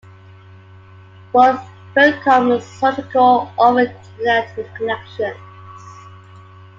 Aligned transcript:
Both 1.31 1.61
Philcom 1.95 2.53
and 2.53 2.59
Sotelco 2.63 3.51
offer 3.55 3.81
Internet 4.17 4.49
connections. 4.75 5.37